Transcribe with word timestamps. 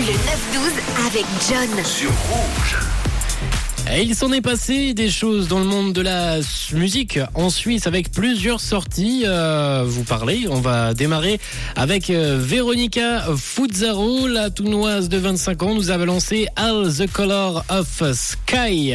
Le 0.00 0.06
9-12 0.06 0.16
avec 1.08 1.26
John. 1.46 1.84
Sur 1.84 2.08
Rouge. 2.08 2.78
Et 3.94 4.00
il 4.00 4.14
s'en 4.14 4.32
est 4.32 4.40
passé 4.40 4.94
des 4.94 5.10
choses 5.10 5.46
dans 5.46 5.58
le 5.58 5.66
monde 5.66 5.92
de 5.92 6.00
la 6.00 6.36
musique 6.72 7.18
en 7.34 7.50
Suisse 7.50 7.86
avec 7.86 8.10
plusieurs 8.10 8.60
sorties. 8.60 9.24
Euh, 9.26 9.84
vous 9.86 10.04
parlez, 10.04 10.46
on 10.48 10.62
va 10.62 10.94
démarrer 10.94 11.38
avec 11.76 12.08
euh, 12.08 12.38
Véronica 12.40 13.26
Fuzzaro, 13.36 14.26
la 14.26 14.48
tounoise 14.48 15.10
de 15.10 15.18
25 15.18 15.62
ans, 15.64 15.74
nous 15.74 15.90
a 15.90 15.98
lancé 15.98 16.48
All 16.56 16.90
the 16.90 17.12
Color 17.12 17.62
of 17.68 18.02
Sky. 18.14 18.94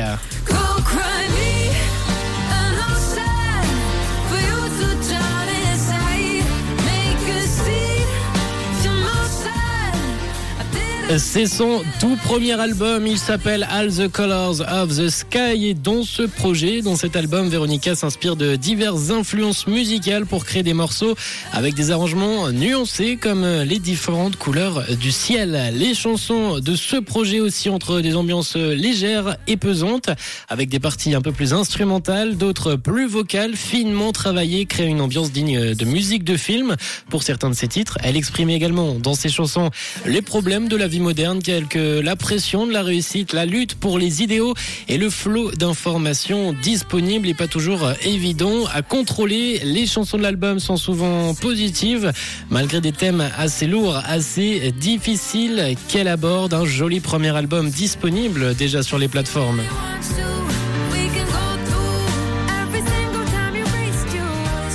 C'est 11.08 11.46
son 11.46 11.84
tout 12.00 12.18
premier 12.24 12.60
album, 12.60 13.06
il 13.06 13.20
s'appelle 13.20 13.66
All 13.70 13.94
the 13.94 14.08
Colors 14.08 14.62
of 14.62 14.98
the 14.98 15.08
Sky 15.08 15.68
et 15.68 15.74
dans 15.76 16.04
ce 16.04 16.24
projet, 16.24 16.82
dans 16.82 16.96
cet 16.96 17.16
album, 17.16 17.48
Véronica 17.48 17.94
s'inspire 17.94 18.36
de 18.36 18.56
diverses 18.56 19.12
influences 19.12 19.68
musicales 19.68 20.26
pour 20.26 20.46
créer 20.46 20.64
des 20.64 20.74
morceaux 20.74 21.16
avec 21.54 21.76
des 21.76 21.92
arrangements 21.92 22.52
nuancés 22.52 23.18
comme 23.22 23.46
les 23.46 23.78
différentes 23.78 24.36
couleurs 24.36 24.84
du 25.00 25.12
ciel. 25.12 25.72
Les 25.76 25.94
chansons 25.94 26.60
de 26.60 26.76
ce 26.76 26.98
projet 26.98 27.40
aussi 27.40 27.70
entre 27.70 28.02
des 28.02 28.16
ambiances 28.16 28.56
légères 28.56 29.38
et 29.48 29.58
pesantes 29.58 30.10
avec 30.50 30.70
des 30.70 30.80
parties 30.80 31.14
un 31.14 31.22
peu 31.22 31.32
plus 31.32 31.54
instrumentales, 31.54 32.36
d'autres 32.36 32.76
plus 32.76 33.08
vocales, 33.08 33.56
finement 33.56 34.12
travaillées, 34.12 34.66
créent 34.66 34.88
une 34.88 35.02
ambiance 35.02 35.32
digne 35.32 35.76
de 35.76 35.86
musique 35.86 36.24
de 36.24 36.36
film 36.36 36.76
pour 37.10 37.22
certains 37.22 37.52
de 37.52 37.56
ses 37.56 37.68
titres. 37.68 38.00
Elle 38.04 38.18
exprime 38.18 38.50
également 38.50 38.96
dans 38.96 39.14
ses 39.14 39.30
chansons 39.30 39.70
les 40.08 40.24
problèmes 40.24 40.68
de 40.68 40.76
la 40.76 40.88
vie 40.88 40.95
moderne, 41.00 41.42
tels 41.42 41.68
que 41.68 42.00
la 42.00 42.16
pression 42.16 42.66
de 42.66 42.72
la 42.72 42.84
réussite, 42.84 43.34
la 43.34 43.46
lutte 43.46 43.76
pour 43.76 44.00
les 44.00 44.22
idéaux 44.22 44.54
et 44.88 44.98
le 44.98 45.10
flot 45.10 45.52
d'informations 45.52 46.54
disponibles 46.54 47.28
et 47.28 47.34
pas 47.34 47.48
toujours 47.48 47.92
évident 48.04 48.66
à 48.74 48.82
contrôler. 48.82 49.62
Les 49.64 49.86
chansons 49.86 50.18
de 50.18 50.24
l'album 50.24 50.60
sont 50.60 50.78
souvent 50.78 51.34
positives, 51.34 52.12
malgré 52.50 52.82
des 52.82 52.92
thèmes 52.92 53.30
assez 53.38 53.68
lourds, 53.68 54.02
assez 54.06 54.72
difficiles 54.72 55.76
qu'elle 55.88 56.08
aborde. 56.08 56.54
Un 56.54 56.66
joli 56.66 57.00
premier 57.00 57.36
album 57.36 57.70
disponible 57.70 58.56
déjà 58.56 58.84
sur 58.84 58.98
les 58.98 59.08
plateformes? 59.08 59.62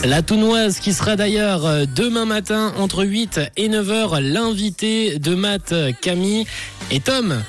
La 0.05 0.23
Tounoise 0.23 0.79
qui 0.79 0.95
sera 0.95 1.15
d'ailleurs 1.15 1.67
euh, 1.67 1.85
demain 1.85 2.25
matin 2.25 2.73
entre 2.79 3.05
8 3.05 3.41
et 3.57 3.69
9 3.69 3.91
heures 3.91 4.21
l'invité 4.21 5.19
de 5.19 5.35
Matt, 5.35 5.75
Camille 6.01 6.47
et 6.91 7.01
Tom. 7.01 7.43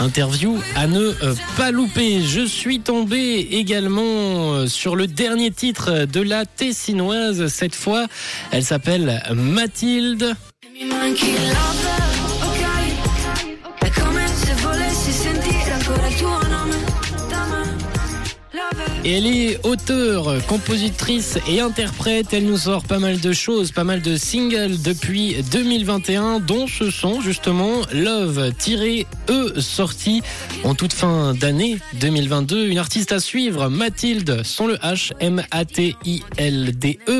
Interview 0.00 0.58
à 0.74 0.88
ne 0.88 1.00
euh, 1.00 1.34
pas 1.56 1.70
louper. 1.70 2.22
Je 2.22 2.44
suis 2.44 2.80
tombé 2.80 3.48
également 3.52 4.54
euh, 4.54 4.66
sur 4.66 4.96
le 4.96 5.06
dernier 5.06 5.52
titre 5.52 6.06
de 6.06 6.20
la 6.20 6.44
Tessinoise. 6.44 7.46
Cette 7.46 7.76
fois, 7.76 8.06
elle 8.50 8.64
s'appelle 8.64 9.22
Mathilde. 9.32 10.34
Et 19.06 19.12
elle 19.12 19.26
est 19.26 19.60
auteure, 19.66 20.34
compositrice 20.46 21.38
et 21.46 21.60
interprète. 21.60 22.32
Elle 22.32 22.46
nous 22.46 22.56
sort 22.56 22.84
pas 22.84 22.98
mal 22.98 23.20
de 23.20 23.32
choses, 23.34 23.70
pas 23.70 23.84
mal 23.84 24.00
de 24.00 24.16
singles 24.16 24.80
depuis 24.80 25.36
2021, 25.52 26.40
dont 26.40 26.66
ce 26.66 26.90
son 26.90 27.20
justement 27.20 27.82
Love-E 27.92 29.04
sorti 29.60 30.22
en 30.64 30.74
toute 30.74 30.94
fin 30.94 31.34
d'année 31.34 31.76
2022. 32.00 32.66
Une 32.66 32.78
artiste 32.78 33.12
à 33.12 33.20
suivre, 33.20 33.68
Mathilde, 33.68 34.40
sans 34.42 34.66
le 34.66 34.76
H, 34.76 35.12
M-A-T-I-L-D-E, 35.20 35.66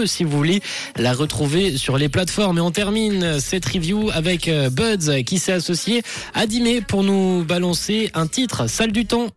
si 0.06 0.24
vous 0.24 0.36
voulez 0.38 0.62
la 0.96 1.12
retrouver 1.12 1.76
sur 1.76 1.98
les 1.98 2.08
plateformes. 2.08 2.56
Et 2.56 2.62
on 2.62 2.70
termine 2.70 3.38
cette 3.40 3.66
review 3.66 4.08
avec 4.14 4.48
euh, 4.48 4.70
Buds 4.70 5.22
qui 5.26 5.38
s'est 5.38 5.52
associé 5.52 6.02
à 6.32 6.46
Dimé 6.46 6.80
pour 6.80 7.02
nous 7.02 7.44
balancer 7.44 8.10
un 8.14 8.26
titre, 8.26 8.70
Salle 8.70 8.92
du 8.92 9.04
temps. 9.04 9.28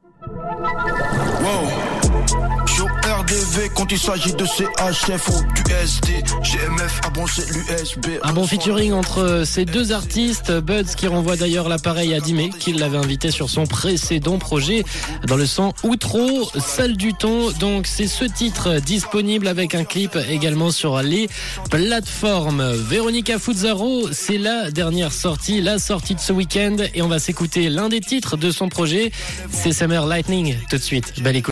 Un 8.23 8.33
bon 8.33 8.47
featuring 8.47 8.93
entre 8.93 9.43
ces 9.45 9.65
deux 9.65 9.91
artistes, 9.91 10.51
Buds 10.51 10.95
qui 10.95 11.07
renvoie 11.07 11.35
d'ailleurs 11.35 11.67
l'appareil 11.67 12.13
à 12.13 12.19
Dimé, 12.21 12.49
qui 12.57 12.71
l'avait 12.71 12.97
invité 12.97 13.31
sur 13.31 13.49
son 13.49 13.65
précédent 13.65 14.37
projet 14.37 14.85
dans 15.25 15.35
le 15.35 15.45
sang 15.45 15.73
Outro, 15.83 16.49
Salle 16.57 16.95
du 16.95 17.13
Temps. 17.13 17.51
Donc 17.59 17.87
c'est 17.87 18.07
ce 18.07 18.23
titre 18.23 18.79
disponible 18.79 19.47
avec 19.47 19.75
un 19.75 19.83
clip 19.83 20.17
également 20.29 20.71
sur 20.71 21.01
les 21.01 21.27
plateformes. 21.69 22.71
Véronica 22.73 23.39
Fuzzaro, 23.39 24.11
c'est 24.13 24.37
la 24.37 24.71
dernière 24.71 25.11
sortie, 25.11 25.61
la 25.61 25.79
sortie 25.79 26.15
de 26.15 26.21
ce 26.21 26.31
week-end 26.31 26.77
et 26.93 27.01
on 27.01 27.09
va 27.09 27.19
s'écouter 27.19 27.69
l'un 27.69 27.89
des 27.89 27.99
titres 27.99 28.37
de 28.37 28.51
son 28.51 28.69
projet, 28.69 29.11
c'est 29.51 29.73
Summer 29.73 30.05
Lightning 30.05 30.55
tout 30.69 30.77
de 30.77 30.81
suite. 30.81 31.21
Belle 31.21 31.35
écoute. 31.35 31.45